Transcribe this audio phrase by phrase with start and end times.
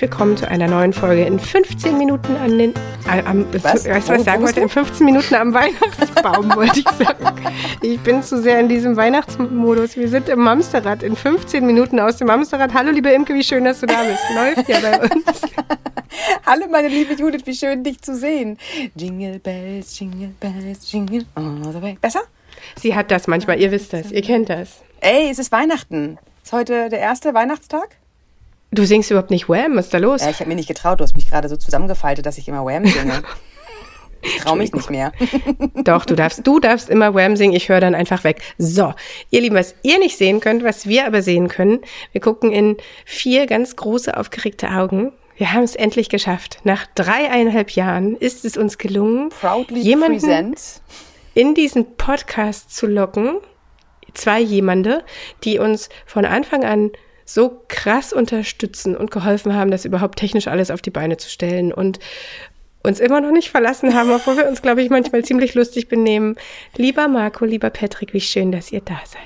[0.00, 2.72] Herzlich willkommen zu einer neuen Folge in 15 Minuten an den.
[3.06, 3.86] Äh, am, was?
[3.86, 4.60] Weißt du, was ich sagen wollte?
[4.60, 7.38] In 15 Minuten am Weihnachtsbaum, wollte ich sagen.
[7.82, 9.98] Ich bin zu sehr in diesem Weihnachtsmodus.
[9.98, 12.72] Wir sind im Mamsterrad in 15 Minuten aus dem Mamsterrad.
[12.72, 14.22] Hallo, liebe Imke, wie schön, dass du da bist.
[14.34, 15.42] Läuft ja bei uns.
[16.46, 18.56] Hallo, meine liebe Judith, wie schön, dich zu sehen.
[18.94, 21.98] Jingle Bells, Jingle Bells, Jingle all the way.
[22.00, 22.22] Besser?
[22.80, 24.80] Sie hat das manchmal, ihr wisst das, ihr kennt das.
[25.00, 26.16] Ey, es ist Weihnachten.
[26.42, 27.99] Ist heute der erste Weihnachtstag?
[28.72, 30.22] Du singst überhaupt nicht Wham, was ist da los?
[30.22, 32.64] Ja, ich habe mir nicht getraut, du hast mich gerade so zusammengefaltet, dass ich immer
[32.64, 33.22] Wham singe.
[34.22, 35.12] Ich traue mich nicht mehr.
[35.84, 38.42] Doch, du darfst, du darfst immer Wham singen, ich höre dann einfach weg.
[38.58, 38.94] So,
[39.30, 41.80] ihr Lieben, was ihr nicht sehen könnt, was wir aber sehen können,
[42.12, 45.12] wir gucken in vier ganz große, aufgeregte Augen.
[45.36, 46.58] Wir haben es endlich geschafft.
[46.64, 50.82] Nach dreieinhalb Jahren ist es uns gelungen, Proudly jemanden present.
[51.32, 53.38] in diesen Podcast zu locken.
[54.12, 55.02] Zwei jemande,
[55.44, 56.90] die uns von Anfang an
[57.34, 61.72] so krass unterstützen und geholfen haben, das überhaupt technisch alles auf die Beine zu stellen
[61.72, 61.98] und
[62.82, 66.36] uns immer noch nicht verlassen haben, obwohl wir uns, glaube ich, manchmal ziemlich lustig benehmen.
[66.76, 69.20] Lieber Marco, lieber Patrick, wie schön, dass ihr da seid.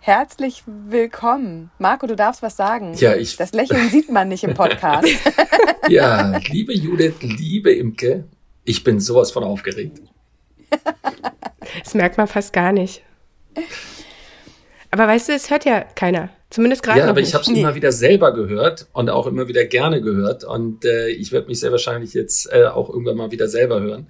[0.00, 1.70] Herzlich willkommen.
[1.78, 2.94] Marco, du darfst was sagen.
[2.94, 5.06] Ja, ich- Das Lächeln sieht man nicht im Podcast.
[5.88, 8.24] Ja, liebe Judith, liebe Imke,
[8.64, 10.00] ich bin sowas von aufgeregt.
[11.82, 13.02] Das merkt man fast gar nicht.
[14.92, 16.28] Aber weißt du, es hört ja keiner.
[16.50, 17.60] Zumindest gerade Ja, aber ich habe es Nee.
[17.60, 21.60] immer wieder selber gehört und auch immer wieder gerne gehört und äh, ich werde mich
[21.60, 24.06] sehr wahrscheinlich jetzt äh, auch irgendwann mal wieder selber hören.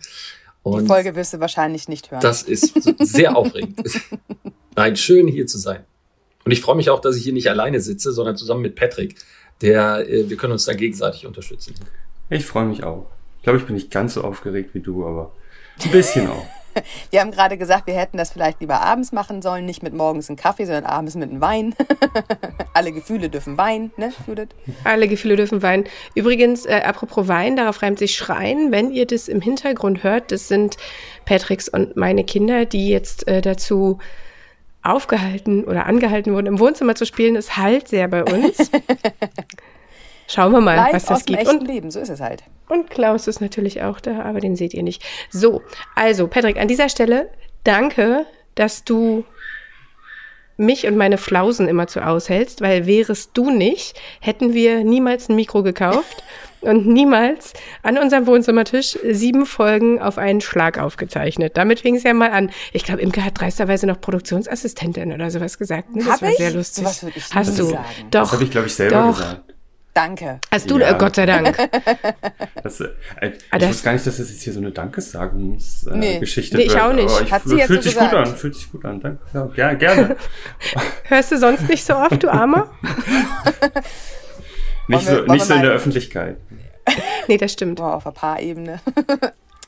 [0.65, 2.21] Die Und Folge wirst du wahrscheinlich nicht hören.
[2.21, 3.81] das ist sehr aufregend.
[4.77, 5.85] Nein, schön hier zu sein.
[6.45, 9.15] Und ich freue mich auch, dass ich hier nicht alleine sitze, sondern zusammen mit Patrick.
[9.61, 11.75] Der, äh, wir können uns dann gegenseitig unterstützen.
[12.29, 13.07] Ich freue mich auch.
[13.39, 15.33] Ich glaube, ich bin nicht ganz so aufgeregt wie du, aber
[15.85, 16.47] ein bisschen auch.
[17.11, 20.29] Wir haben gerade gesagt, wir hätten das vielleicht lieber abends machen sollen, nicht mit morgens
[20.29, 21.75] einen Kaffee, sondern abends mit einem Wein.
[22.75, 24.49] Alle Gefühle dürfen weinen, ne, Judith?
[24.85, 25.85] Alle Gefühle dürfen weinen.
[26.15, 28.73] Übrigens, äh, apropos Wein, darauf reimt sich Schreien.
[28.73, 30.77] Wenn ihr das im Hintergrund hört, das sind
[31.25, 33.99] Patricks und meine Kinder, die jetzt äh, dazu
[34.83, 37.37] aufgehalten oder angehalten wurden, im Wohnzimmer zu spielen.
[37.37, 38.57] Es halt sehr bei uns.
[40.33, 41.49] Schauen wir mal, Live was aus das dem gibt.
[41.49, 42.43] echten Und, Leben, so ist es halt.
[42.69, 45.03] und Klaus ist natürlich auch da, aber den seht ihr nicht.
[45.31, 45.61] So,
[45.95, 47.29] also Patrick, an dieser Stelle
[47.65, 49.25] danke, dass du
[50.57, 55.37] mich und meine Flausen immer zu aushältst, weil wärest du nicht, hätten wir niemals ein
[55.37, 56.23] Mikro gekauft
[56.61, 61.57] und niemals an unserem Wohnzimmertisch sieben Folgen auf einen Schlag aufgezeichnet.
[61.57, 62.51] Damit fing es ja mal an.
[62.73, 65.95] Ich glaube, Imke hat dreisterweise noch Produktionsassistentin oder sowas gesagt.
[65.95, 66.05] Ne?
[66.05, 66.37] Das Hab war ich?
[66.37, 66.85] sehr lustig.
[67.35, 67.65] Hast du?
[67.65, 67.85] sagen.
[68.11, 68.21] Doch.
[68.21, 69.19] Das habe ich, glaube ich, selber doch.
[69.19, 69.52] gesagt.
[69.95, 70.41] Danke.
[70.51, 70.91] Hast du, Ja.
[70.93, 71.57] äh, Gott sei Dank.
[72.63, 72.89] Das, äh,
[73.23, 76.19] ich Ah, das- wusste gar nicht, dass das jetzt hier so eine Dankessagungsgeschichte äh, Nee.
[76.21, 76.83] Geschichte Nee, ich wird.
[76.83, 77.21] auch nicht.
[77.23, 78.29] Ich, Hat sie jetzt fühlt so sich gut gesagt.
[78.29, 79.01] an, fühlt sich gut an.
[79.01, 79.19] Danke.
[79.35, 80.17] Ja, ger gerne.
[81.05, 82.71] Hörst du sonst nicht so oft, du Armer?
[84.89, 86.37] nicht so, wir nicht so in der Öffentlichkeit.
[87.29, 87.77] Nee, das stimmt.
[87.77, 88.81] Boah, auf ein Paar-Ebene.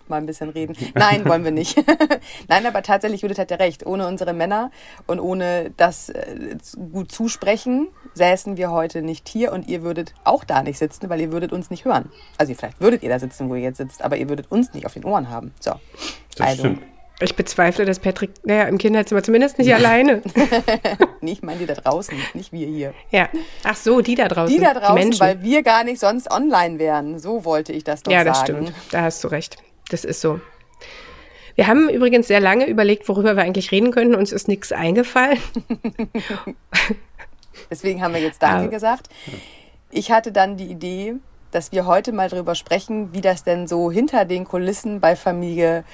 [0.08, 0.76] Mal ein bisschen reden.
[0.94, 1.82] Nein, wollen wir nicht.
[2.48, 3.86] Nein, aber tatsächlich, Judith hat ja recht.
[3.86, 4.70] Ohne unsere Männer
[5.06, 6.56] und ohne das äh,
[6.92, 11.20] gut zusprechen, säßen wir heute nicht hier und ihr würdet auch da nicht sitzen, weil
[11.20, 12.10] ihr würdet uns nicht hören.
[12.38, 14.84] Also vielleicht würdet ihr da sitzen, wo ihr jetzt sitzt, aber ihr würdet uns nicht
[14.86, 15.52] auf den Ohren haben.
[15.60, 15.72] So.
[16.36, 16.58] Das Also.
[16.60, 16.82] stimmt.
[17.20, 20.20] Ich bezweifle, dass Patrick, naja, im Kinderzimmer zumindest nicht alleine.
[21.20, 22.92] Nee, ich meine die da draußen, nicht wir hier.
[23.10, 23.28] Ja.
[23.62, 24.52] Ach so, die da draußen.
[24.54, 25.20] Die da draußen, Menschen.
[25.20, 27.20] weil wir gar nicht sonst online wären.
[27.20, 28.64] So wollte ich das doch ja, das sagen.
[28.66, 28.72] stimmt.
[28.90, 29.58] Da hast du recht.
[29.90, 30.40] Das ist so.
[31.54, 34.14] Wir haben übrigens sehr lange überlegt, worüber wir eigentlich reden könnten.
[34.16, 35.38] Uns ist nichts eingefallen.
[37.70, 39.08] Deswegen haben wir jetzt Danke Aber- gesagt.
[39.90, 41.14] Ich hatte dann die Idee,
[41.52, 45.84] dass wir heute mal drüber sprechen, wie das denn so hinter den Kulissen bei Familie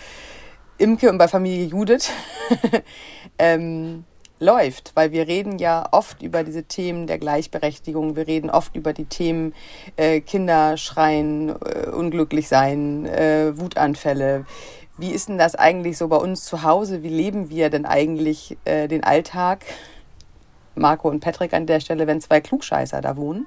[0.79, 2.11] Imke und bei Familie Judith
[3.39, 4.05] ähm,
[4.41, 4.93] läuft.
[4.97, 8.17] Weil wir reden ja oft über diese Themen der Gleichberechtigung.
[8.17, 9.55] Wir reden oft über die Themen
[9.97, 14.47] äh, Kinder schreien, äh, unglücklich sein, äh, Wutanfälle.
[14.99, 17.03] Wie ist denn das eigentlich so bei uns zu Hause?
[17.03, 19.65] Wie leben wir denn eigentlich äh, den Alltag?
[20.81, 23.47] Marco und Patrick an der Stelle, wenn zwei Klugscheißer da wohnen,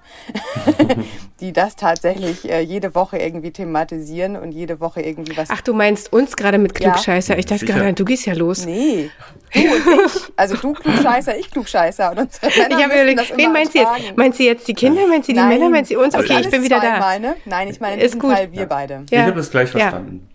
[1.42, 5.50] die das tatsächlich äh, jede Woche irgendwie thematisieren und jede Woche irgendwie was.
[5.52, 6.92] Ach, du meinst uns gerade mit Ja.
[6.92, 7.38] Klugscheißer.
[7.38, 7.80] Ich dachte Sicher.
[7.80, 8.66] gerade, du gehst ja los.
[8.66, 9.10] Nee,
[9.54, 10.22] du und ich.
[10.38, 12.12] Also du Klugscheißer, ich Klugscheißer.
[12.12, 14.18] Und unsere Männer Ich habe überlegt, wen meint sie jetzt?
[14.18, 15.06] Meint sie jetzt die Kinder?
[15.08, 15.70] Meint sie die Nein, Männer?
[15.70, 16.14] Meint sie uns?
[16.14, 17.20] das Okay, ich bin wieder da.
[17.20, 17.36] Ne?
[17.46, 18.34] Nein, ich meine in Ist diesem gut.
[18.34, 19.04] Fall wir beide.
[19.06, 19.24] Ich Ja.
[19.24, 19.80] habe das gleich Ja.
[19.80, 20.30] verstanden.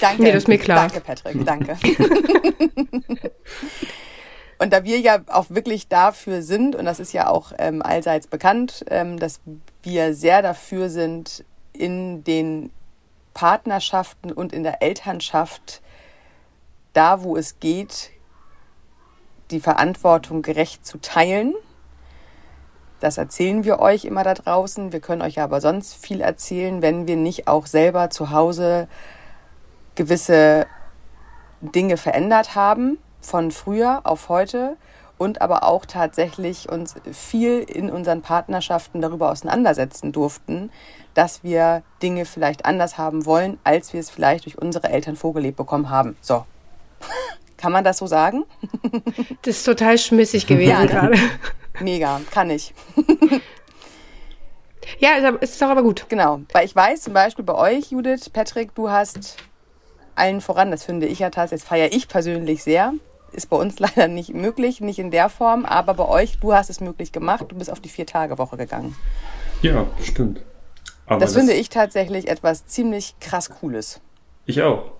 [0.00, 0.22] Danke.
[0.22, 0.86] Nee, das ist mir klar.
[0.88, 1.76] Danke, Patrick, danke.
[4.58, 8.26] und da wir ja auch wirklich dafür sind, und das ist ja auch ähm, allseits
[8.26, 9.40] bekannt, ähm, dass
[9.82, 12.70] wir sehr dafür sind, in den
[13.34, 15.80] Partnerschaften und in der Elternschaft,
[16.92, 18.10] da wo es geht,
[19.50, 21.54] die Verantwortung gerecht zu teilen,
[23.00, 24.92] Das erzählen wir euch immer da draußen.
[24.92, 28.88] Wir können euch aber sonst viel erzählen, wenn wir nicht auch selber zu Hause
[29.94, 30.66] gewisse
[31.60, 34.76] Dinge verändert haben, von früher auf heute
[35.18, 40.70] und aber auch tatsächlich uns viel in unseren Partnerschaften darüber auseinandersetzen durften,
[41.14, 45.56] dass wir Dinge vielleicht anders haben wollen, als wir es vielleicht durch unsere Eltern vorgelebt
[45.56, 46.16] bekommen haben.
[46.20, 46.44] So.
[47.56, 48.44] Kann man das so sagen?
[49.42, 51.16] Das ist total schmissig gewesen ja, gerade.
[51.80, 52.74] Mega, kann ich.
[54.98, 56.06] ja, ist, ist doch aber gut.
[56.08, 59.36] Genau, weil ich weiß zum Beispiel bei euch, Judith, Patrick, du hast
[60.14, 62.92] allen voran, das finde ich ja tatsächlich, das feiere ich persönlich sehr.
[63.32, 66.70] Ist bei uns leider nicht möglich, nicht in der Form, aber bei euch, du hast
[66.70, 68.94] es möglich gemacht, du bist auf die Vier-Tage-Woche gegangen.
[69.62, 70.40] Ja, stimmt.
[71.06, 74.00] Aber das, das finde ich tatsächlich etwas ziemlich krass Cooles.
[74.46, 74.92] Ich auch.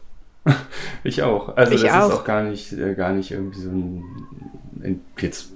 [1.05, 1.57] ich auch.
[1.57, 2.09] Also ich das auch.
[2.09, 5.53] ist auch gar nicht, äh, gar nicht irgendwie so ein, jetzt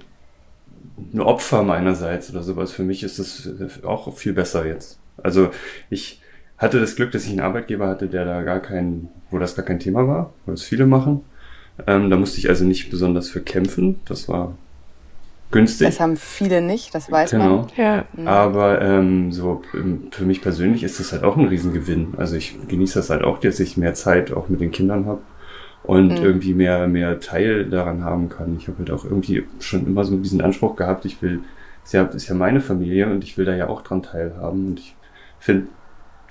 [1.13, 2.71] ein Opfer meinerseits oder sowas.
[2.71, 4.99] Für mich ist das auch viel besser jetzt.
[5.21, 5.49] Also
[5.89, 6.21] ich
[6.57, 9.65] hatte das Glück, dass ich einen Arbeitgeber hatte, der da gar kein, wo das gar
[9.65, 11.23] kein Thema war, wo es viele machen.
[11.87, 13.99] Ähm, da musste ich also nicht besonders für kämpfen.
[14.05, 14.55] Das war
[15.51, 15.87] günstig.
[15.87, 17.57] Das haben viele nicht, das weiß genau.
[17.57, 17.67] man.
[17.77, 18.05] Ja.
[18.13, 18.27] Mhm.
[18.27, 22.13] Aber ähm, so ähm, für mich persönlich ist das halt auch ein Riesengewinn.
[22.17, 25.21] Also ich genieße das halt auch, dass ich mehr Zeit auch mit den Kindern habe
[25.83, 26.23] und mhm.
[26.23, 28.57] irgendwie mehr, mehr Teil daran haben kann.
[28.57, 31.41] Ich habe halt auch irgendwie schon immer so diesen Anspruch gehabt, ich will,
[31.83, 34.67] es ist ja, ist ja meine Familie und ich will da ja auch dran teilhaben.
[34.67, 34.95] Und ich
[35.39, 35.67] finde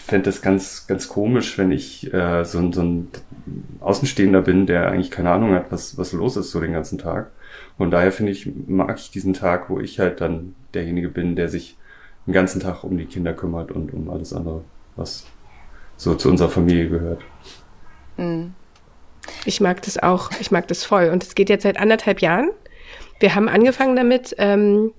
[0.05, 3.09] fände das ganz, ganz komisch, wenn ich äh, so, so ein
[3.81, 7.31] Außenstehender bin, der eigentlich keine Ahnung hat, was, was los ist so den ganzen Tag.
[7.79, 11.49] Und daher finde ich, mag ich diesen Tag, wo ich halt dann derjenige bin, der
[11.49, 11.77] sich
[12.27, 14.63] den ganzen Tag um die Kinder kümmert und um alles andere,
[14.97, 15.27] was
[15.97, 17.23] so zu unserer Familie gehört.
[18.17, 18.55] Mhm.
[19.45, 20.31] Ich mag das auch.
[20.41, 21.11] Ich mag das voll.
[21.11, 22.51] Und es geht jetzt seit anderthalb Jahren.
[23.21, 24.93] Wir haben angefangen damit, ähm,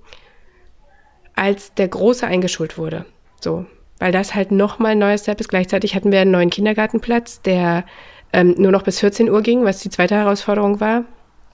[1.34, 3.04] als der Große eingeschult wurde.
[3.40, 3.66] So,
[3.98, 5.48] weil das halt nochmal ein neuer Step ist.
[5.48, 7.84] Gleichzeitig hatten wir einen neuen Kindergartenplatz, der
[8.32, 11.04] ähm, nur noch bis 14 Uhr ging, was die zweite Herausforderung war.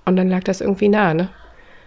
[0.04, 1.28] Und dann lag das irgendwie nah, ne?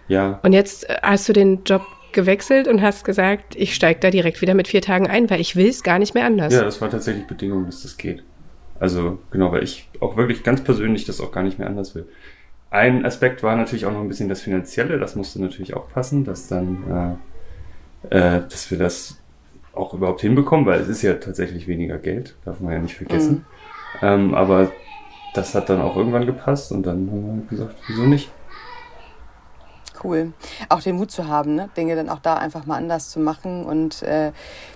[0.08, 0.38] Ja.
[0.42, 4.40] Und jetzt äh, hast du den Job gewechselt und hast gesagt, ich steige da direkt
[4.40, 6.54] wieder mit vier Tagen ein, weil ich will es gar nicht mehr anders.
[6.54, 8.22] Ja, das war tatsächlich Bedingung, dass das geht.
[8.78, 12.06] Also genau, weil ich auch wirklich ganz persönlich das auch gar nicht mehr anders will.
[12.70, 16.24] Ein Aspekt war natürlich auch noch ein bisschen das Finanzielle, das musste natürlich auch passen,
[16.24, 17.18] dass dann,
[18.10, 19.20] äh, äh, dass wir das
[19.76, 23.46] auch überhaupt hinbekommen, weil es ist ja tatsächlich weniger Geld, darf man ja nicht vergessen.
[24.00, 24.06] Mhm.
[24.06, 24.70] Ähm, aber
[25.34, 28.30] das hat dann auch irgendwann gepasst und dann haben wir gesagt, wieso nicht?
[30.02, 30.32] Cool.
[30.68, 31.70] Auch den Mut zu haben, ne?
[31.76, 34.32] Dinge dann auch da einfach mal anders zu machen und äh,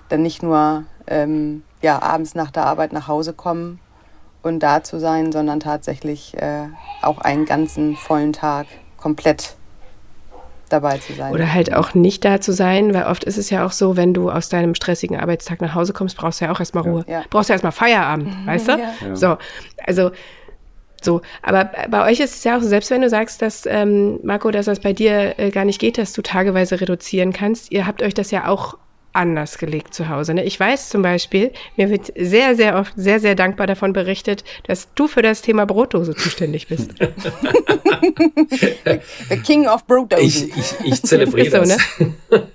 [0.09, 3.79] dann nicht nur ähm, ja, abends nach der Arbeit nach Hause kommen
[4.41, 6.67] und da zu sein, sondern tatsächlich äh,
[7.01, 8.67] auch einen ganzen vollen Tag
[8.97, 9.55] komplett
[10.69, 11.33] dabei zu sein.
[11.33, 14.13] Oder halt auch nicht da zu sein, weil oft ist es ja auch so, wenn
[14.13, 17.05] du aus deinem stressigen Arbeitstag nach Hause kommst, brauchst du ja auch erstmal Ruhe.
[17.07, 17.23] Ja.
[17.29, 18.71] Brauchst du erstmal Feierabend, mhm, weißt du?
[18.71, 19.15] Ja.
[19.15, 19.37] So,
[19.85, 20.11] also
[21.01, 24.19] so, aber bei euch ist es ja auch so, selbst wenn du sagst, dass, ähm,
[24.23, 27.87] Marco, dass das bei dir äh, gar nicht geht, dass du tageweise reduzieren kannst, ihr
[27.87, 28.77] habt euch das ja auch
[29.19, 30.33] anders gelegt zu Hause.
[30.33, 30.45] Ne?
[30.45, 34.87] Ich weiß zum Beispiel, mir wird sehr, sehr oft sehr, sehr dankbar davon berichtet, dass
[34.95, 36.91] du für das Thema Brotdose zuständig bist.
[39.29, 40.25] The King of Brotdosen.
[40.25, 41.77] Ich, ich, ich zelebriere das.
[41.99, 42.15] So, ne?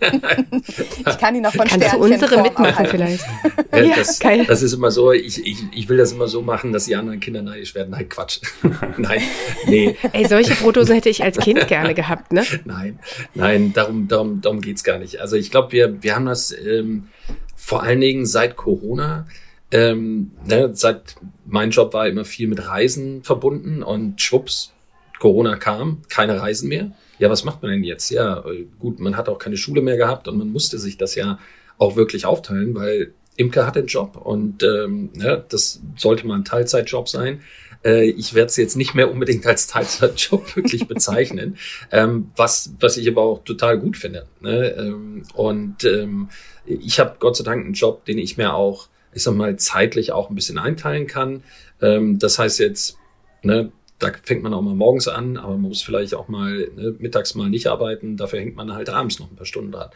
[1.06, 3.24] ich kann die noch von Kannst du unsere mitmachen vielleicht?
[3.70, 4.46] Ja, ja, das, geil.
[4.46, 7.20] das ist immer so, ich, ich, ich will das immer so machen, dass die anderen
[7.20, 7.90] Kinder neidisch werden.
[7.90, 8.40] Nein, Quatsch.
[8.96, 9.20] nein,
[9.66, 9.96] nee.
[10.12, 12.42] Ey, solche Brotdosen hätte ich als Kind gerne gehabt, ne?
[12.64, 12.98] Nein,
[13.34, 15.20] nein, darum, darum, darum geht's gar nicht.
[15.20, 17.08] Also ich glaube, wir, wir haben das ähm,
[17.56, 19.26] vor allen Dingen seit Corona.
[19.70, 24.72] Ähm, ne, seit mein Job war immer viel mit Reisen verbunden und schwupps,
[25.18, 26.92] Corona kam, keine Reisen mehr.
[27.18, 28.10] Ja, was macht man denn jetzt?
[28.10, 31.14] Ja, äh, gut, man hat auch keine Schule mehr gehabt und man musste sich das
[31.14, 31.38] ja
[31.78, 36.44] auch wirklich aufteilen, weil Imke hat den Job und ähm, ne, das sollte mal ein
[36.44, 37.40] Teilzeitjob sein.
[37.84, 41.58] Äh, ich werde es jetzt nicht mehr unbedingt als Teilzeitjob wirklich bezeichnen,
[41.92, 44.26] ähm, was, was ich aber auch total gut finde.
[44.40, 44.74] Ne?
[44.78, 46.28] Ähm, und ähm,
[46.66, 50.12] ich habe Gott sei Dank einen Job, den ich mir auch, ich sag mal, zeitlich
[50.12, 51.42] auch ein bisschen einteilen kann.
[51.80, 52.96] Ähm, das heißt jetzt,
[53.42, 56.94] ne, da fängt man auch mal morgens an, aber man muss vielleicht auch mal ne,
[56.98, 58.16] mittags mal nicht arbeiten.
[58.16, 59.90] Dafür hängt man halt abends noch ein paar Stunden dran.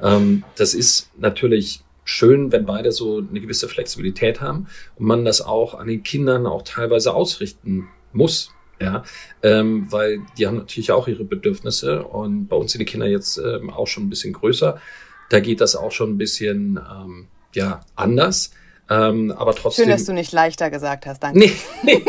[0.00, 5.40] Ähm, das ist natürlich schön, wenn beide so eine gewisse Flexibilität haben und man das
[5.40, 8.52] auch an den Kindern auch teilweise ausrichten muss.
[8.80, 9.04] Ja,
[9.42, 13.36] ähm, weil die haben natürlich auch ihre Bedürfnisse und bei uns sind die Kinder jetzt
[13.36, 14.80] ähm, auch schon ein bisschen größer.
[15.28, 18.52] Da geht das auch schon ein bisschen ähm, ja anders.
[18.90, 19.84] Ähm, aber trotzdem.
[19.84, 21.38] Schön, dass du nicht leichter gesagt hast, danke.
[21.38, 21.52] Nee,
[21.84, 22.02] nee,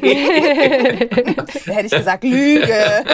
[0.00, 1.06] nee.
[1.66, 3.04] da hätte ich gesagt, Lüge.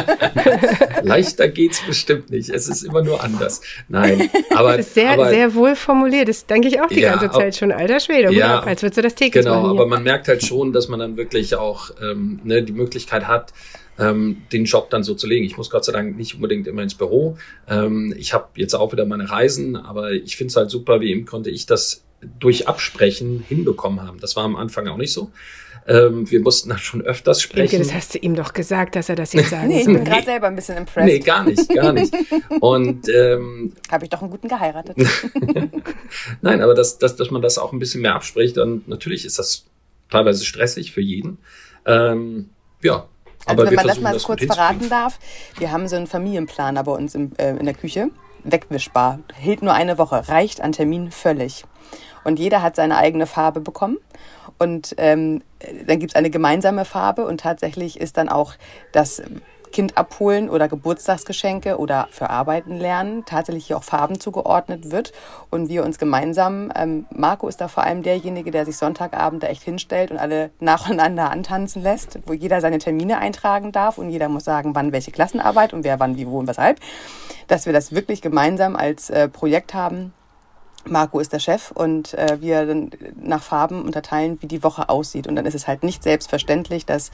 [1.02, 2.50] leichter geht's bestimmt nicht.
[2.50, 3.62] Es ist immer nur anders.
[3.88, 4.76] Nein, aber.
[4.76, 6.28] Das ist sehr, aber, sehr wohl formuliert.
[6.28, 7.72] Das denke ich auch die ja, ganze Zeit schon.
[7.72, 10.44] Alter Schwede, ja, ab, als würdest du das täglich Genau, machen, aber man merkt halt
[10.44, 13.54] schon, dass man dann wirklich auch ähm, ne, die Möglichkeit hat,
[13.98, 15.46] ähm, den Job dann so zu legen.
[15.46, 17.38] Ich muss Gott sei Dank nicht unbedingt immer ins Büro.
[17.66, 21.10] Ähm, ich habe jetzt auch wieder meine Reisen, aber ich finde es halt super, wie
[21.10, 24.20] eben konnte ich das durch Absprechen hinbekommen haben.
[24.20, 25.30] Das war am Anfang auch nicht so.
[25.88, 27.78] Ähm, wir mussten da schon öfters sprechen.
[27.78, 30.24] das hast du ihm doch gesagt, dass er das jetzt sagen Nee, ich bin gerade
[30.24, 31.06] selber ein bisschen impressed.
[31.06, 32.12] Nee, gar nicht, gar nicht.
[32.60, 34.96] Und ähm, habe ich doch einen guten geheiratet.
[36.40, 38.58] Nein, aber dass, dass, dass man das auch ein bisschen mehr abspricht.
[38.58, 39.64] Und natürlich ist das
[40.10, 41.38] teilweise stressig für jeden.
[41.84, 42.50] Ähm,
[42.82, 43.06] ja,
[43.46, 45.20] also aber wenn man das mal das kurz verraten darf,
[45.58, 48.10] wir haben so einen Familienplaner bei uns im, äh, in der Küche,
[48.42, 51.64] wegwischbar, hält nur eine Woche, reicht an Termin völlig.
[52.26, 53.98] Und jeder hat seine eigene Farbe bekommen.
[54.58, 55.42] Und ähm,
[55.86, 58.54] dann gibt es eine gemeinsame Farbe und tatsächlich ist dann auch
[58.90, 59.22] das
[59.70, 65.12] Kind abholen oder Geburtstagsgeschenke oder für Arbeiten lernen tatsächlich hier auch Farben zugeordnet wird
[65.50, 69.48] und wir uns gemeinsam, ähm, Marco ist da vor allem derjenige, der sich Sonntagabend da
[69.48, 74.28] echt hinstellt und alle nacheinander antanzen lässt, wo jeder seine Termine eintragen darf und jeder
[74.28, 76.80] muss sagen, wann welche Klassenarbeit und wer wann wie wo und weshalb,
[77.46, 80.12] dass wir das wirklich gemeinsam als äh, Projekt haben
[80.88, 82.90] Marco ist der Chef und äh, wir dann
[83.20, 85.26] nach Farben unterteilen, wie die Woche aussieht.
[85.26, 87.10] Und dann ist es halt nicht selbstverständlich, dass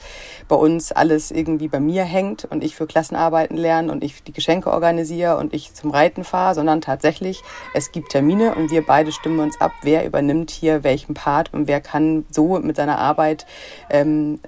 [0.47, 4.33] bei uns alles irgendwie bei mir hängt und ich für Klassenarbeiten lerne und ich die
[4.33, 9.11] Geschenke organisiere und ich zum Reiten fahre, sondern tatsächlich, es gibt Termine und wir beide
[9.11, 13.45] stimmen uns ab, wer übernimmt hier welchen Part und wer kann so mit seiner Arbeit
[13.89, 14.39] ähm,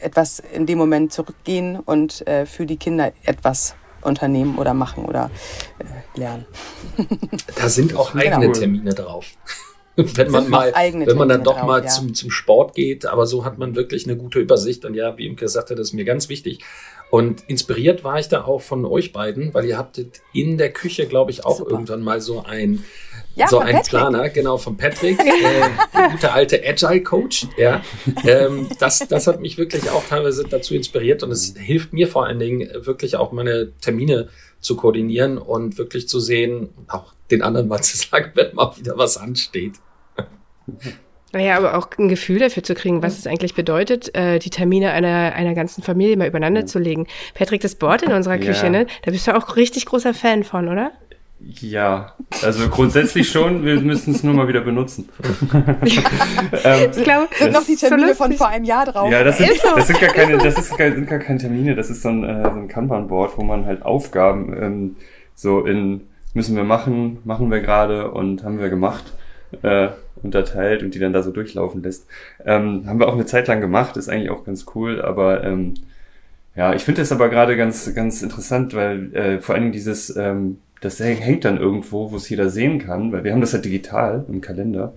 [0.00, 5.30] etwas in dem Moment zurückgehen und äh, für die Kinder etwas unternehmen oder machen oder
[5.78, 6.46] äh, lernen.
[7.56, 8.24] Da sind auch genau.
[8.24, 8.58] eigene genau.
[8.58, 9.26] Termine drauf.
[9.96, 11.88] wenn man mal, wenn man dann doch drauf, mal ja.
[11.88, 14.84] zum, zum Sport geht, aber so hat man wirklich eine gute Übersicht.
[14.84, 16.60] Und ja, wie Imke sagte, das ist mir ganz wichtig.
[17.10, 21.06] Und inspiriert war ich da auch von euch beiden, weil ihr habtet in der Küche,
[21.06, 21.72] glaube ich, auch Super.
[21.72, 22.84] irgendwann mal so ein
[23.34, 23.90] ja, so ein Patrick.
[23.90, 27.46] Planer, genau, von Patrick, äh, gute alte Agile Coach.
[27.56, 27.82] Ja,
[28.24, 32.26] ähm, das, das hat mich wirklich auch teilweise dazu inspiriert und es hilft mir vor
[32.26, 34.28] allen Dingen wirklich auch meine Termine
[34.60, 38.96] zu koordinieren und wirklich zu sehen, auch den anderen mal zu sagen, wenn mal wieder
[38.98, 39.74] was ansteht.
[41.32, 44.90] Naja, aber auch ein Gefühl dafür zu kriegen, was es eigentlich bedeutet, äh, die Termine
[44.90, 47.06] einer, einer ganzen Familie mal übereinander zu legen.
[47.34, 48.70] Patrick, das Board in unserer Küche, ja.
[48.70, 48.86] ne?
[49.02, 50.92] Da bist du auch richtig großer Fan von, oder?
[51.42, 55.08] Ja, also grundsätzlich schon, wir müssen es nur mal wieder benutzen.
[55.52, 59.10] ähm, ich glaube, sind noch die Termine so von vor einem Jahr drauf.
[59.10, 61.88] Ja, das sind, das sind gar keine, das ist gar, sind gar keine Termine, das
[61.88, 64.96] ist so ein, äh, so ein Kanban-Board, wo man halt Aufgaben ähm,
[65.34, 66.02] so in
[66.34, 69.12] müssen wir machen, machen wir gerade und haben wir gemacht,
[69.62, 69.88] äh,
[70.22, 72.06] unterteilt und die dann da so durchlaufen lässt.
[72.44, 75.74] Ähm, haben wir auch eine Zeit lang gemacht, ist eigentlich auch ganz cool, aber ähm,
[76.54, 80.14] ja, ich finde das aber gerade ganz, ganz interessant, weil äh, vor allen Dingen dieses
[80.16, 83.56] ähm, das hängt dann irgendwo, wo es jeder sehen kann, weil wir haben das ja
[83.56, 84.94] halt digital im Kalender.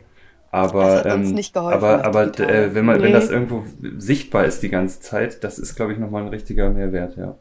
[0.50, 3.06] Aber, ähm, aber, aber äh, wenn man, nee.
[3.06, 3.64] wenn das irgendwo
[3.98, 7.36] sichtbar ist die ganze Zeit, das ist, glaube ich, nochmal ein richtiger Mehrwert, ja.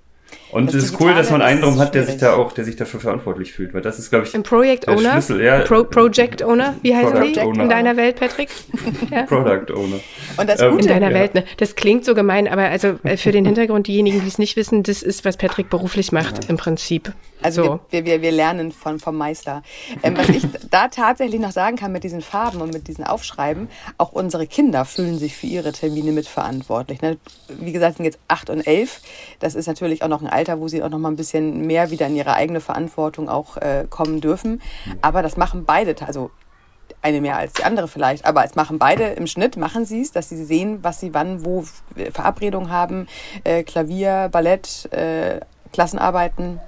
[0.53, 2.77] Und es ist cool, dass man einen drum hat, der sich da auch, der sich
[2.77, 5.13] dafür verantwortlich fühlt, weil das ist, glaube ich, ein Project der Owner.
[5.13, 5.43] Schlüssel.
[5.43, 8.51] Ja, Pro Project Owner, wie heißt die in deiner Welt, Patrick?
[9.11, 9.23] ja.
[9.23, 10.01] Product Owner.
[10.37, 11.15] Und das ähm, Gute, in deiner ja.
[11.15, 11.45] Welt, ne?
[11.57, 14.83] Das klingt so gemein, aber also äh, für den Hintergrund diejenigen, die es nicht wissen,
[14.83, 16.51] das ist, was Patrick beruflich macht ja.
[16.51, 17.13] im Prinzip.
[17.43, 17.81] Also so.
[17.91, 19.63] wir, wir, wir lernen von, vom Meister.
[20.03, 23.69] Ähm, was ich da tatsächlich noch sagen kann mit diesen Farben und mit diesen Aufschreiben,
[23.99, 27.03] auch unsere Kinder fühlen sich für ihre Termine mitverantwortlich.
[27.03, 27.19] Ne?
[27.49, 29.01] Wie gesagt, sind jetzt acht und elf.
[29.41, 31.91] Das ist natürlich auch noch ein Alter, wo sie auch noch mal ein bisschen mehr
[31.91, 34.61] wieder in ihre eigene Verantwortung auch äh, kommen dürfen.
[35.01, 36.31] Aber das machen beide, also
[37.01, 40.13] eine mehr als die andere vielleicht, aber es machen beide im Schnitt, machen sie es,
[40.13, 41.65] dass sie sehen, was sie wann, wo
[42.13, 43.09] Verabredungen haben,
[43.45, 45.41] äh, Klavier, Ballett, äh,
[45.73, 46.61] Klassenarbeiten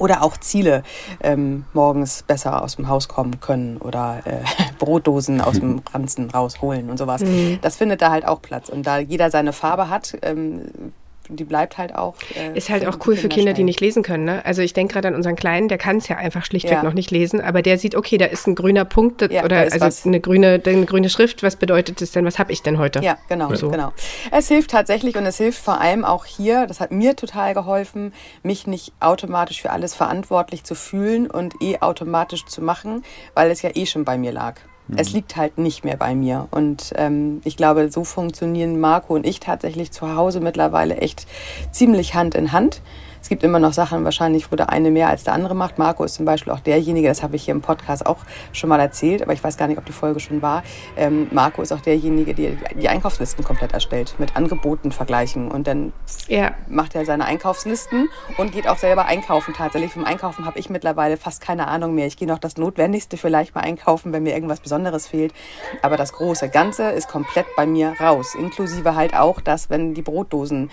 [0.00, 0.82] oder auch Ziele
[1.22, 4.40] ähm, morgens besser aus dem Haus kommen können oder äh,
[4.78, 7.22] Brotdosen aus dem Ranzen rausholen und sowas.
[7.22, 7.58] Mhm.
[7.60, 8.70] Das findet da halt auch Platz.
[8.70, 10.92] Und da jeder seine Farbe hat, ähm,
[11.36, 12.14] die bleibt halt auch.
[12.34, 14.24] Äh, ist halt auch cool für Kinder, die nicht lesen können.
[14.24, 14.44] Ne?
[14.44, 16.82] Also ich denke gerade an unseren Kleinen, der kann es ja einfach schlichtweg ja.
[16.82, 19.80] noch nicht lesen, aber der sieht, okay, da ist ein grüner Punkt ja, oder also
[19.80, 20.06] was.
[20.06, 21.42] eine grüne, eine grüne Schrift.
[21.42, 22.24] Was bedeutet das denn?
[22.24, 23.00] Was habe ich denn heute?
[23.00, 23.70] Ja, genau, so.
[23.70, 23.92] genau.
[24.30, 26.66] Es hilft tatsächlich und es hilft vor allem auch hier.
[26.66, 31.78] Das hat mir total geholfen, mich nicht automatisch für alles verantwortlich zu fühlen und eh
[31.80, 33.02] automatisch zu machen,
[33.34, 34.56] weil es ja eh schon bei mir lag.
[34.96, 35.16] Es mhm.
[35.16, 36.48] liegt halt nicht mehr bei mir.
[36.50, 41.26] Und ähm, ich glaube, so funktionieren Marco und ich tatsächlich zu Hause mittlerweile echt
[41.70, 42.82] ziemlich Hand in Hand.
[43.22, 45.78] Es gibt immer noch Sachen wahrscheinlich, wo der eine mehr als der andere macht.
[45.78, 48.18] Marco ist zum Beispiel auch derjenige, das habe ich hier im Podcast auch
[48.52, 50.62] schon mal erzählt, aber ich weiß gar nicht, ob die Folge schon war.
[50.96, 55.50] Ähm, Marco ist auch derjenige, der die Einkaufslisten komplett erstellt, mit Angeboten vergleichen.
[55.50, 55.92] Und dann
[56.28, 56.52] ja.
[56.68, 58.08] macht er seine Einkaufslisten
[58.38, 59.92] und geht auch selber einkaufen tatsächlich.
[59.92, 62.06] Vom Einkaufen habe ich mittlerweile fast keine Ahnung mehr.
[62.06, 65.34] Ich gehe noch das Notwendigste vielleicht mal einkaufen, wenn mir irgendwas Besonderes fehlt.
[65.82, 68.34] Aber das große Ganze ist komplett bei mir raus.
[68.34, 70.70] Inklusive halt auch, dass wenn die Brotdosen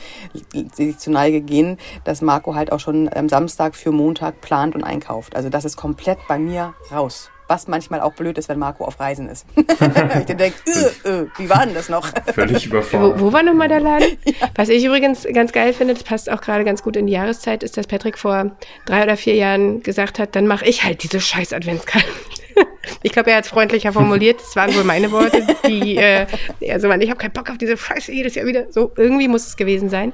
[0.74, 4.84] sich zu Neige gehen, dass Marco halt auch schon am Samstag für Montag plant und
[4.84, 5.36] einkauft.
[5.36, 7.30] Also das ist komplett bei mir raus.
[7.50, 9.46] Was manchmal auch blöd ist, wenn Marco auf Reisen ist.
[9.56, 10.58] ich dann denke,
[11.06, 12.12] äh, äh, wie war denn das noch?
[12.34, 13.22] Völlig überfordert.
[13.22, 14.18] Wo, wo war nochmal der Laden?
[14.26, 14.50] Ja.
[14.56, 17.64] Was ich übrigens ganz geil finde, das passt auch gerade ganz gut in die Jahreszeit,
[17.64, 18.52] ist, dass Patrick vor
[18.86, 22.12] drei oder vier Jahren gesagt hat, dann mache ich halt diese scheiß Adventskalender.
[23.04, 24.40] Ich glaube, er hat es freundlicher formuliert.
[24.40, 26.26] Das waren wohl meine Worte, die äh,
[26.60, 27.02] er so waren.
[27.02, 28.72] Ich habe keinen Bock auf diese Scheiße jedes Jahr wieder.
[28.72, 30.14] So irgendwie muss es gewesen sein.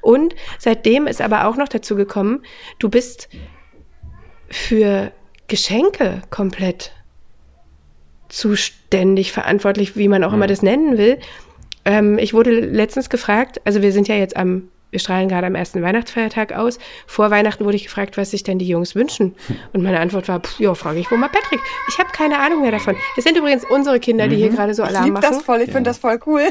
[0.00, 2.42] Und seitdem ist aber auch noch dazu gekommen,
[2.78, 3.28] du bist
[4.48, 5.12] für
[5.46, 6.92] Geschenke komplett
[8.28, 10.36] zuständig, verantwortlich, wie man auch mhm.
[10.36, 11.18] immer das nennen will.
[11.84, 15.54] Ähm, ich wurde letztens gefragt, also wir sind ja jetzt am wir strahlen gerade am
[15.54, 16.78] ersten Weihnachtsfeiertag aus.
[17.06, 19.34] Vor Weihnachten wurde ich gefragt, was sich denn die Jungs wünschen.
[19.72, 21.60] Und meine Antwort war, pff, ja, frage ich wohl mal Patrick.
[21.88, 22.96] Ich habe keine Ahnung mehr davon.
[23.16, 24.56] Es sind übrigens unsere Kinder, die hier mhm.
[24.56, 25.26] gerade so Alarm ich machen.
[25.28, 25.72] das voll, ich ja.
[25.74, 26.42] finde das voll cool.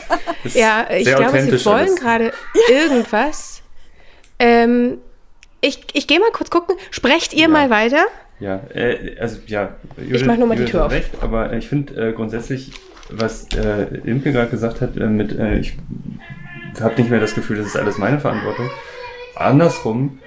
[0.54, 2.32] ja, ich glaube, sie wollen gerade
[2.68, 3.62] irgendwas.
[4.38, 4.98] Ähm,
[5.60, 6.76] ich ich gehe mal kurz gucken.
[6.90, 7.48] Sprecht ihr ja.
[7.48, 8.06] mal weiter?
[8.38, 9.76] Ja, äh, also ja.
[9.98, 10.92] Judith, ich mache nur mal die Tür auf.
[10.92, 12.72] Recht, aber ich finde äh, grundsätzlich,
[13.10, 15.76] was äh, Imke gerade gesagt hat, äh, mit äh, ich
[16.80, 18.68] habe nicht mehr das Gefühl, das ist alles meine Verantwortung.
[19.34, 20.18] Andersrum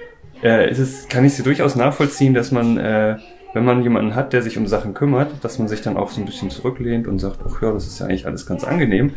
[0.42, 3.16] äh, ist es, kann ich sie durchaus nachvollziehen, dass man, äh,
[3.54, 6.20] wenn man jemanden hat, der sich um Sachen kümmert, dass man sich dann auch so
[6.20, 9.12] ein bisschen zurücklehnt und sagt, ach ja, das ist ja eigentlich alles ganz angenehm.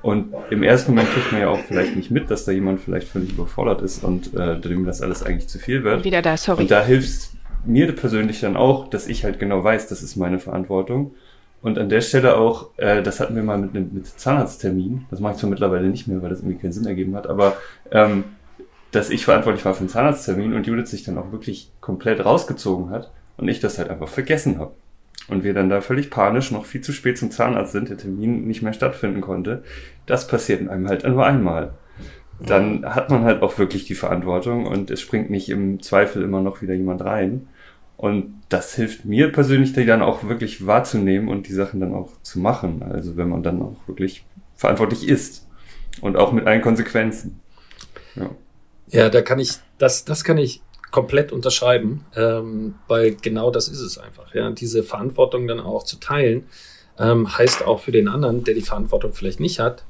[0.00, 3.06] Und im ersten Moment kriegt man ja auch vielleicht nicht mit, dass da jemand vielleicht
[3.06, 6.04] völlig überfordert ist und äh, dem das alles eigentlich zu viel wird.
[6.04, 6.62] Wieder da, sorry.
[6.62, 7.30] Und da hilft
[7.64, 11.14] mir persönlich dann auch, dass ich halt genau weiß, das ist meine Verantwortung.
[11.62, 15.20] Und an der Stelle auch, äh, das hatten wir mal mit einem mit Zahnarzttermin, das
[15.20, 17.56] mache ich zwar mittlerweile nicht mehr, weil das irgendwie keinen Sinn ergeben hat, aber
[17.92, 18.24] ähm,
[18.90, 22.90] dass ich verantwortlich war für den Zahnarzttermin und Judith sich dann auch wirklich komplett rausgezogen
[22.90, 24.72] hat und ich das halt einfach vergessen habe.
[25.28, 28.46] Und wir dann da völlig panisch noch viel zu spät zum Zahnarzt sind, der Termin
[28.46, 29.62] nicht mehr stattfinden konnte.
[30.04, 31.74] Das passiert einem halt nur einmal.
[32.44, 36.40] Dann hat man halt auch wirklich die Verantwortung und es springt nicht im Zweifel immer
[36.40, 37.46] noch wieder jemand rein.
[38.02, 42.10] Und das hilft mir persönlich, die dann auch wirklich wahrzunehmen und die Sachen dann auch
[42.22, 42.82] zu machen.
[42.82, 44.24] Also wenn man dann auch wirklich
[44.56, 45.46] verantwortlich ist.
[46.00, 47.40] Und auch mit allen Konsequenzen.
[48.16, 48.30] Ja,
[48.88, 53.78] ja da kann ich, das, das kann ich komplett unterschreiben, ähm, weil genau das ist
[53.78, 54.34] es einfach.
[54.34, 56.46] Ja, diese Verantwortung dann auch zu teilen,
[56.98, 59.84] ähm, heißt auch für den anderen, der die Verantwortung vielleicht nicht hat,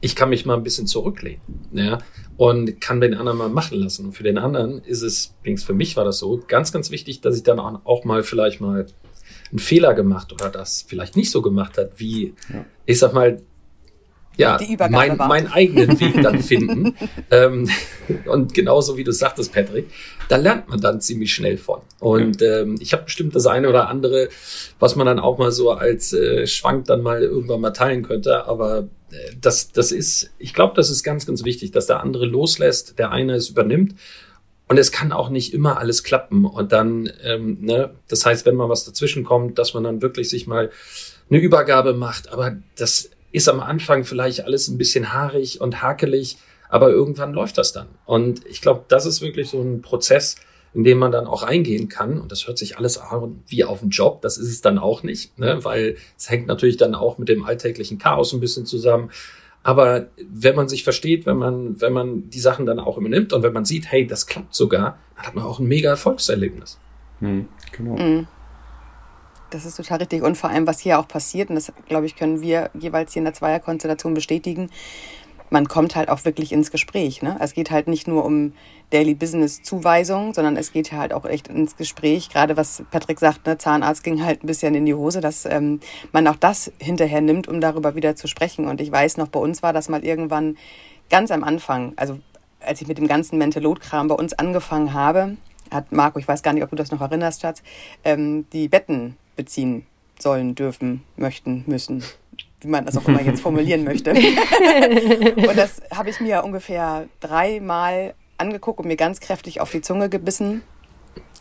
[0.00, 1.40] ich kann mich mal ein bisschen zurücklehnen
[1.72, 1.98] ja,
[2.36, 4.06] und kann den anderen mal machen lassen.
[4.06, 7.20] Und für den anderen ist es, übrigens für mich war das so, ganz, ganz wichtig,
[7.20, 8.86] dass ich dann auch mal vielleicht mal
[9.50, 12.64] einen Fehler gemacht oder das vielleicht nicht so gemacht hat, wie, ja.
[12.84, 13.42] ich sag mal,
[14.36, 14.58] ja,
[14.90, 16.94] mein, meinen eigenen Weg dann finden.
[17.30, 17.68] ähm,
[18.26, 19.90] und genauso wie du sagtest, Patrick,
[20.28, 21.80] da lernt man dann ziemlich schnell von.
[22.00, 22.60] Und ja.
[22.60, 24.28] ähm, ich habe bestimmt das eine oder andere,
[24.78, 28.46] was man dann auch mal so als äh, Schwank dann mal irgendwann mal teilen könnte.
[28.46, 32.26] Aber äh, das, das ist, ich glaube, das ist ganz, ganz wichtig, dass der andere
[32.26, 33.94] loslässt, der eine es übernimmt.
[34.68, 36.44] Und es kann auch nicht immer alles klappen.
[36.44, 40.28] Und dann, ähm, ne, das heißt, wenn mal was dazwischen kommt, dass man dann wirklich
[40.28, 40.70] sich mal
[41.30, 42.32] eine Übergabe macht.
[42.32, 46.38] Aber das ist am Anfang vielleicht alles ein bisschen haarig und hakelig,
[46.70, 47.86] aber irgendwann läuft das dann.
[48.06, 50.36] Und ich glaube, das ist wirklich so ein Prozess,
[50.72, 52.18] in dem man dann auch eingehen kann.
[52.18, 54.22] Und das hört sich alles an wie auf den Job.
[54.22, 55.62] Das ist es dann auch nicht, ne?
[55.62, 59.10] weil es hängt natürlich dann auch mit dem alltäglichen Chaos ein bisschen zusammen.
[59.62, 63.42] Aber wenn man sich versteht, wenn man, wenn man die Sachen dann auch übernimmt und
[63.42, 66.78] wenn man sieht, hey, das klappt sogar, dann hat man auch ein mega Erfolgserlebnis.
[67.20, 67.96] Hm, genau.
[67.96, 68.26] Mhm.
[69.50, 70.22] Das ist total richtig.
[70.22, 73.20] Und vor allem, was hier auch passiert, und das, glaube ich, können wir jeweils hier
[73.20, 74.70] in der Zweierkonstellation bestätigen,
[75.50, 77.22] man kommt halt auch wirklich ins Gespräch.
[77.22, 77.36] Ne?
[77.40, 78.52] Es geht halt nicht nur um
[78.90, 82.30] Daily Business Zuweisung, sondern es geht halt auch echt ins Gespräch.
[82.30, 85.80] Gerade was Patrick sagt, ne, Zahnarzt ging halt ein bisschen in die Hose, dass ähm,
[86.12, 88.66] man auch das hinterher nimmt, um darüber wieder zu sprechen.
[88.66, 90.56] Und ich weiß noch, bei uns war das mal irgendwann
[91.10, 92.18] ganz am Anfang, also
[92.60, 95.36] als ich mit dem ganzen Mentalot-Kram bei uns angefangen habe,
[95.70, 97.62] hat Marco, ich weiß gar nicht, ob du das noch erinnerst, Schatz,
[98.04, 99.86] ähm, die Betten beziehen
[100.18, 102.02] sollen, dürfen, möchten, müssen,
[102.60, 104.10] wie man das auch immer jetzt formulieren möchte.
[104.10, 110.08] und das habe ich mir ungefähr dreimal angeguckt und mir ganz kräftig auf die Zunge
[110.08, 110.62] gebissen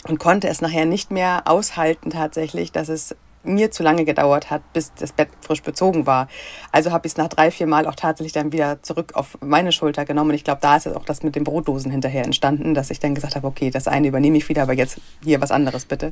[0.08, 4.62] und konnte es nachher nicht mehr aushalten tatsächlich, dass es mir zu lange gedauert hat,
[4.74, 6.28] bis das Bett frisch bezogen war.
[6.72, 9.72] Also habe ich es nach drei, vier Mal auch tatsächlich dann wieder zurück auf meine
[9.72, 10.32] Schulter genommen.
[10.32, 13.16] Und ich glaube, da ist auch das mit den Brotdosen hinterher entstanden, dass ich dann
[13.16, 16.12] gesagt habe, okay, das eine übernehme ich wieder, aber jetzt hier was anderes bitte.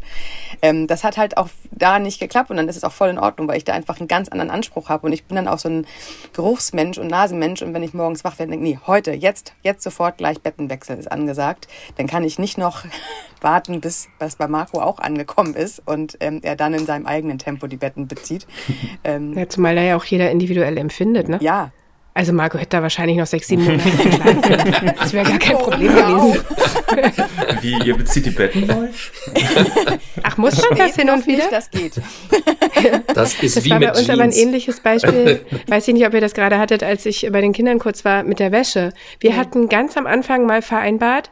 [0.62, 3.19] Ähm, das hat halt auch da nicht geklappt und dann ist es auch voll in
[3.19, 5.08] Ordnung, weil ich da einfach einen ganz anderen Anspruch habe.
[5.08, 5.86] Und ich bin dann auch so ein
[6.34, 7.62] Geruchsmensch und Nasenmensch.
[7.62, 11.12] Und wenn ich morgens wach werde, denke nee, heute, jetzt, jetzt sofort gleich Bettenwechsel ist
[11.12, 11.67] angesagt.
[11.98, 12.84] Dann kann ich nicht noch
[13.41, 17.23] warten, bis was bei Marco auch angekommen ist und ähm, er dann in seinem eigenen
[17.38, 18.48] Tempo die Betten bezieht.
[19.06, 21.38] Ähm, ja, zumal da ja auch jeder individuell empfindet, ne?
[21.42, 21.72] Ja,
[22.16, 24.94] also Marco hätte da wahrscheinlich noch sechs, sieben Monate geschlafen können.
[25.00, 26.44] Das wäre gar kein Problem gewesen.
[27.62, 28.88] Wie, ihr bezieht die Betten neu?
[30.22, 31.50] Ach, muss man das hin und wieder?
[31.50, 31.94] Nicht, das geht.
[33.14, 34.10] Das ist das wie war mit bei uns Jeans.
[34.10, 35.44] aber ein ähnliches Beispiel.
[35.68, 38.24] Weiß ich nicht, ob ihr das gerade hattet, als ich bei den Kindern kurz war
[38.24, 38.94] mit der Wäsche.
[39.20, 41.32] Wir hatten ganz am Anfang mal vereinbart,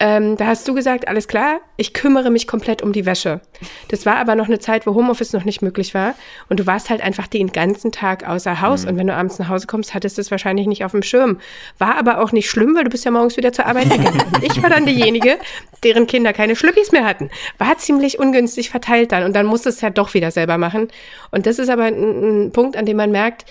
[0.00, 3.40] ähm, da hast du gesagt, alles klar, ich kümmere mich komplett um die Wäsche.
[3.88, 6.14] Das war aber noch eine Zeit, wo Homeoffice noch nicht möglich war.
[6.48, 8.82] Und du warst halt einfach den ganzen Tag außer Haus.
[8.82, 8.88] Mhm.
[8.88, 11.38] Und wenn du abends nach Hause kommst, hattest du es wahrscheinlich nicht auf dem Schirm.
[11.78, 14.20] War aber auch nicht schlimm, weil du bist ja morgens wieder zur Arbeit gegangen.
[14.34, 15.38] Und ich war dann diejenige,
[15.84, 17.30] deren Kinder keine Schlüppis mehr hatten.
[17.58, 19.22] War ziemlich ungünstig verteilt dann.
[19.22, 20.88] Und dann musste es ja doch wieder selber machen.
[21.30, 23.44] Und das ist aber ein, ein Punkt, an dem man merkt,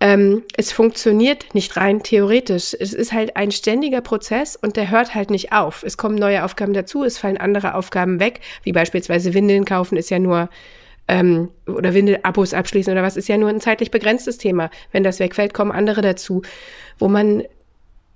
[0.00, 2.76] ähm, es funktioniert nicht rein theoretisch.
[2.78, 5.82] Es ist halt ein ständiger Prozess und der hört halt nicht auf.
[5.82, 10.10] Es kommen neue Aufgaben dazu, es fallen andere Aufgaben weg, wie beispielsweise Windeln kaufen ist
[10.10, 10.48] ja nur
[11.06, 14.70] ähm, oder Windelabos abschließen oder was ist ja nur ein zeitlich begrenztes Thema.
[14.92, 16.42] Wenn das wegfällt, kommen andere dazu,
[16.98, 17.42] wo man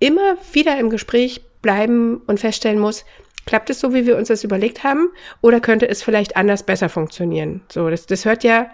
[0.01, 3.05] immer wieder im Gespräch bleiben und feststellen muss,
[3.47, 5.11] klappt es so, wie wir uns das überlegt haben,
[5.41, 7.62] oder könnte es vielleicht anders besser funktionieren?
[7.71, 8.71] So, das, das hört ja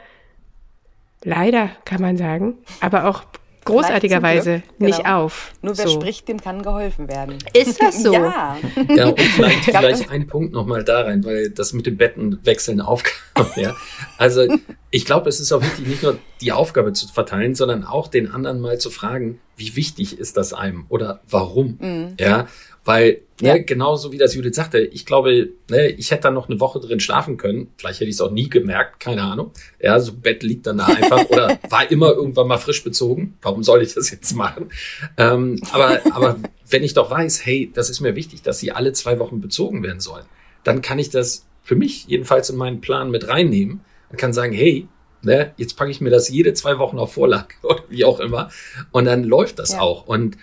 [1.24, 3.24] leider, kann man sagen, aber auch
[3.64, 4.90] großartigerweise genau.
[4.90, 5.52] nicht auf.
[5.62, 6.00] Nur wer so.
[6.00, 7.38] spricht, dem kann geholfen werden.
[7.52, 8.12] Ist das so?
[8.24, 8.56] Ja.
[8.94, 13.14] Ja, und vielleicht, vielleicht ein Punkt nochmal da rein, weil das mit dem Bettenwechseln aufkam.
[13.56, 13.74] Ja.
[14.18, 14.46] Also
[14.90, 18.30] ich glaube, es ist auch wichtig, nicht nur die Aufgabe zu verteilen, sondern auch den
[18.30, 21.78] anderen mal zu fragen, wie wichtig ist das einem oder warum?
[21.80, 22.16] Mhm.
[22.18, 22.46] Ja,
[22.84, 23.54] weil, ja.
[23.54, 26.80] ne, genauso wie das Judith sagte, ich glaube, ne, ich hätte da noch eine Woche
[26.80, 27.68] drin schlafen können.
[27.78, 29.52] Vielleicht hätte ich es auch nie gemerkt, keine Ahnung.
[29.80, 33.38] Ja, so Bett liegt dann da einfach oder war immer irgendwann mal frisch bezogen.
[33.40, 34.70] Warum soll ich das jetzt machen?
[35.16, 36.36] Ähm, aber, aber
[36.68, 39.82] wenn ich doch weiß, hey, das ist mir wichtig, dass sie alle zwei Wochen bezogen
[39.82, 40.26] werden sollen,
[40.62, 44.52] dann kann ich das für mich jedenfalls in meinen Plan mit reinnehmen und kann sagen,
[44.52, 44.86] hey,
[45.22, 48.50] ne, jetzt packe ich mir das jede zwei Wochen auf Vorlag oder wie auch immer
[48.92, 49.80] und dann läuft das ja.
[49.80, 50.06] auch.
[50.06, 50.36] Und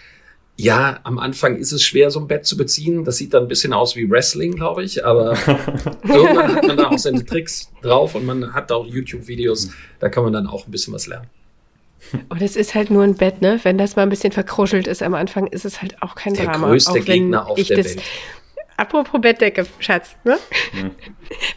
[0.62, 3.04] ja, am Anfang ist es schwer, so ein Bett zu beziehen.
[3.04, 5.06] Das sieht dann ein bisschen aus wie Wrestling, glaube ich.
[5.06, 5.32] Aber
[6.04, 9.72] irgendwann hat man da auch seine Tricks drauf und man hat auch YouTube-Videos.
[10.00, 11.28] Da kann man dann auch ein bisschen was lernen.
[12.30, 13.60] Und es ist halt nur ein Bett, ne?
[13.64, 16.46] Wenn das mal ein bisschen verkruschelt ist am Anfang, ist es halt auch kein der
[16.46, 16.68] Drama.
[16.68, 18.02] Der größte auch Gegner auf der Welt.
[18.82, 20.16] Apropos Bettdecke, Schatz.
[20.24, 20.40] Ne?
[20.72, 20.90] Hm.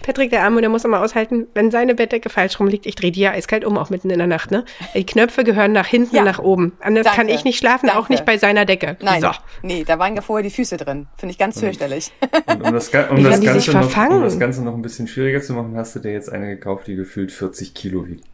[0.03, 3.21] Patrick, der Arme, der muss immer aushalten, wenn seine Bettdecke falsch rumliegt, ich drehe die
[3.21, 4.51] ja eiskalt um, auch mitten in der Nacht.
[4.51, 4.67] Ne?
[4.95, 6.23] Die Knöpfe gehören nach hinten, ja.
[6.23, 6.73] nach oben.
[6.81, 7.21] Anders Danke.
[7.21, 7.99] kann ich nicht schlafen, Danke.
[7.99, 8.99] auch nicht bei seiner Decke.
[9.01, 9.31] Nein, so.
[9.63, 11.07] nee, da waren ja vorher die Füße drin.
[11.17, 12.13] Finde ich ganz fürchterlich.
[12.47, 15.55] Und um das, um, das Ganze noch, um das Ganze noch ein bisschen schwieriger zu
[15.55, 18.34] machen, hast du dir jetzt eine gekauft, die gefühlt 40 Kilo wiegt.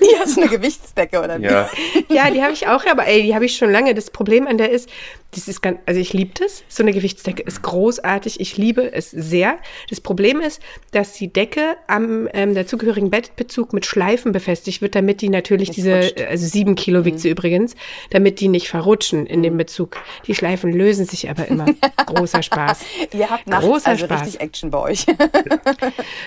[0.00, 1.44] Die hast du eine Gewichtsdecke oder wie?
[1.44, 1.68] Ja,
[2.08, 3.94] ja die habe ich auch, aber ey, die habe ich schon lange.
[3.94, 4.88] Das Problem an der ist,
[5.32, 6.62] das ist ganz, also ich liebe das.
[6.68, 8.40] So eine Gewichtsdecke ist großartig.
[8.40, 9.58] Ich liebe es sehr.
[9.90, 10.60] Das Problem ist,
[10.92, 15.78] dass die Decke am ähm, dazugehörigen Bettbezug mit Schleifen befestigt wird, damit die natürlich nicht
[15.78, 16.20] diese, rutscht.
[16.20, 17.20] also sieben Kilo wiegt mhm.
[17.20, 17.74] sie übrigens,
[18.10, 19.96] damit die nicht verrutschen in dem Bezug.
[20.26, 21.66] Die Schleifen lösen sich aber immer.
[22.06, 22.80] Großer Spaß.
[23.12, 24.22] Ihr habt nachts Großer also Spaß.
[24.22, 25.06] richtig Action bei euch.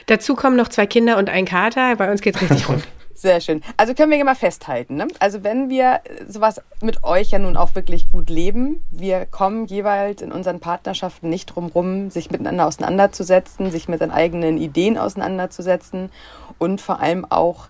[0.07, 1.95] Dazu kommen noch zwei Kinder und ein Kater.
[1.95, 2.83] Bei uns geht's richtig rund.
[3.17, 3.63] Sehr schön.
[3.77, 4.95] Also können wir ja mal festhalten.
[4.95, 5.07] Ne?
[5.17, 10.21] Also wenn wir sowas mit euch ja nun auch wirklich gut leben, wir kommen jeweils
[10.21, 16.11] in unseren Partnerschaften nicht drum rum, sich miteinander auseinanderzusetzen, sich mit seinen eigenen Ideen auseinanderzusetzen
[16.59, 17.69] und vor allem auch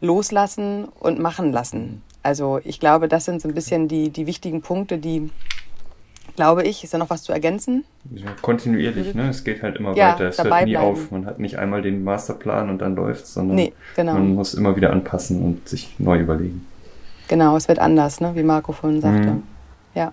[0.00, 2.02] loslassen und machen lassen.
[2.24, 5.30] Also ich glaube, das sind so ein bisschen die, die wichtigen Punkte, die
[6.40, 6.82] glaube ich.
[6.82, 7.84] Ist da noch was zu ergänzen?
[8.14, 9.28] Ja, kontinuierlich, ne?
[9.28, 10.28] Es geht halt immer ja, weiter.
[10.28, 10.86] Es hört nie bleiben.
[10.86, 11.10] auf.
[11.10, 14.14] Man hat nicht einmal den Masterplan und dann läuft's, sondern nee, genau.
[14.14, 16.66] man muss immer wieder anpassen und sich neu überlegen.
[17.28, 18.32] Genau, es wird anders, ne?
[18.34, 19.30] wie Marco vorhin sagte.
[19.32, 19.42] Mhm.
[19.94, 20.12] Ja.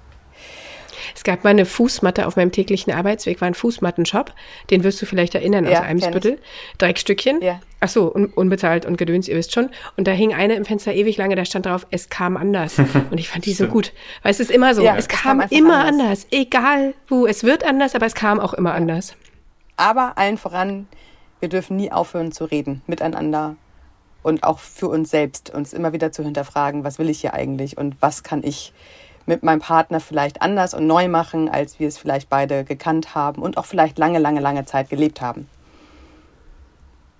[1.16, 4.34] Es gab mal eine Fußmatte auf meinem täglichen Arbeitsweg, war ein Fußmattenshop.
[4.70, 6.40] Den wirst du vielleicht erinnern ja, aus Eimsbüttel.
[6.78, 7.42] Dreckstückchen.
[7.42, 7.60] Ja.
[7.80, 9.70] Ach so, un unbezahlt und gedöns, ihr wisst schon.
[9.98, 12.80] Und da hing eine im Fenster ewig lange, da stand drauf, es kam anders.
[13.12, 13.94] Und ich fand die so gut.
[14.24, 16.02] Weil es ist immer so, ja, es, es kam, kam immer anders.
[16.02, 16.28] anders.
[16.32, 19.16] Egal wo, es wird anders, aber es kam auch immer anders.
[19.76, 20.88] Aber allen voran,
[21.40, 23.56] wir dürfen nie aufhören zu reden miteinander
[24.24, 27.78] und auch für uns selbst, uns immer wieder zu hinterfragen, was will ich hier eigentlich
[27.78, 28.74] und was kann ich
[29.28, 33.42] mit meinem Partner vielleicht anders und neu machen, als wir es vielleicht beide gekannt haben
[33.42, 35.48] und auch vielleicht lange, lange, lange Zeit gelebt haben.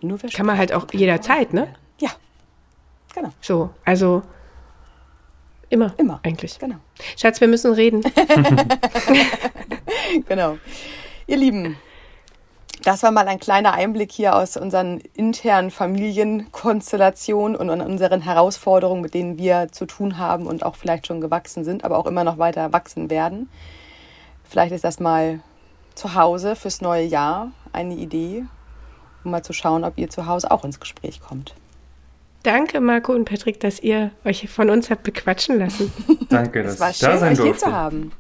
[0.02, 1.68] Nur Kann man halt auch jederzeit, ne?
[2.00, 2.10] Ja,
[3.14, 4.22] genau, So, also
[5.70, 5.94] immer.
[5.98, 6.20] Immer.
[6.24, 6.58] Eigentlich.
[6.60, 6.78] genau,
[7.18, 8.02] Schatz, wir müssen reden.
[10.28, 10.58] genau.
[11.26, 11.76] Ihr Lieben,
[12.84, 19.02] das war mal ein kleiner Einblick hier aus unseren internen Familienkonstellationen und an unseren Herausforderungen,
[19.02, 22.24] mit denen wir zu tun haben und auch vielleicht schon gewachsen sind, aber auch immer
[22.24, 23.50] noch weiter wachsen werden.
[24.44, 25.40] Vielleicht ist das mal
[25.96, 28.46] zu Hause fürs neue Jahr eine Idee,
[29.24, 31.54] um mal zu schauen, ob ihr zu Hause auch ins Gespräch kommt.
[32.44, 35.92] Danke, Marco und Patrick, dass ihr euch von uns habt bequatschen lassen.
[36.30, 37.66] Danke, dass Es war ich da schön, sein euch hier durfte.
[37.66, 38.12] zu haben.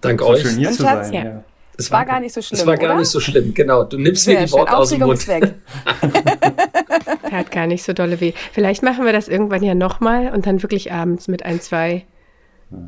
[0.00, 0.40] Dank So euch.
[0.42, 1.12] schön hier Und zu sein.
[1.12, 1.24] ja.
[1.24, 1.44] Ja.
[1.78, 2.98] Es War gar nicht so schlimm, Es war gar oder?
[3.00, 3.84] nicht so schlimm, genau.
[3.84, 4.58] Du nimmst mir Sehr die schön.
[4.60, 5.18] Worte aus dem Mund.
[5.18, 5.54] ist weg.
[7.30, 8.32] Tat gar nicht so dolle weh.
[8.52, 12.04] Vielleicht machen wir das irgendwann ja nochmal und dann wirklich abends mit ein, zwei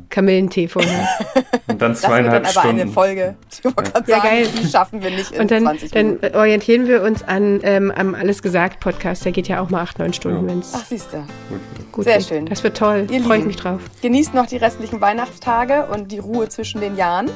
[0.09, 1.07] Kamillentee vorher.
[1.35, 2.81] Und dann Das wird dann zweieinhalb aber Stunden.
[2.81, 3.35] eine Folge.
[3.51, 4.47] Ich wollte gerade Ja, sagen, geil.
[4.61, 6.35] die schaffen wir nicht in Und dann, 20 dann Minuten.
[6.35, 9.23] orientieren wir uns an ähm, am Alles gesagt Podcast.
[9.23, 10.51] Der geht ja auch mal acht, neun Stunden, Ja.
[10.51, 11.23] wenn es Ach, siehst du.
[11.91, 12.27] gut sehr geht.
[12.27, 12.45] schön.
[12.47, 13.07] Das wird toll.
[13.25, 13.79] Freue ich mich drauf.
[14.01, 17.29] Genießt noch die restlichen Weihnachtstage und die Ruhe zwischen den Jahren.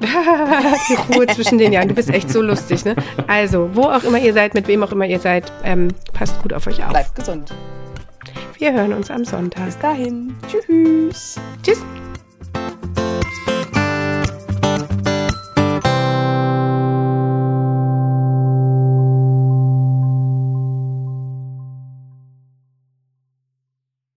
[0.88, 1.88] Die Ruhe zwischen den Jahren.
[1.88, 2.94] Du bist echt so lustig, ne?
[3.26, 6.52] Also, wo auch immer ihr seid, mit wem auch immer ihr seid, ähm, passt gut
[6.52, 6.90] auf euch auf.
[6.90, 7.52] Bleibt gesund.
[8.58, 9.66] Wir hören uns am Sonntag.
[9.66, 10.34] Bis dahin.
[10.48, 11.36] Tschüss.
[11.62, 11.82] Tschüss.